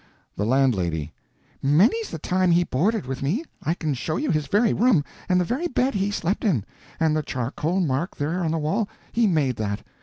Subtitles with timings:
[0.35, 1.13] THE LANDLADY:
[1.61, 3.43] "Many's the time he boarded with me.
[3.63, 6.65] I can show you his very room, and the very bed he slept in.
[6.99, 9.83] And the charcoal mark there on the wall—he made that.